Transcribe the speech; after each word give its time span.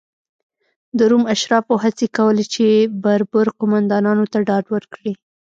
د 0.97 0.99
روم 1.11 1.23
اشرافو 1.35 1.73
هڅې 1.83 2.07
کولې 2.17 2.45
چې 2.53 2.65
بربر 3.03 3.47
قومندانانو 3.59 4.25
ته 4.31 4.39
ډاډ 4.47 4.65
ورکړي. 4.75 5.13